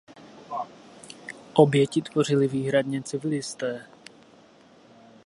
[1.53, 3.85] Oběti tvořili téměř výhradně civilisté.